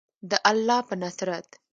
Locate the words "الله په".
0.49-0.95